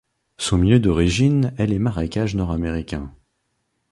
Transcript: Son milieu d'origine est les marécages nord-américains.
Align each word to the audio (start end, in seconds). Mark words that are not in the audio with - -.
Son 0.39 0.57
milieu 0.57 0.79
d'origine 0.79 1.53
est 1.59 1.67
les 1.67 1.77
marécages 1.77 2.33
nord-américains. 2.35 3.13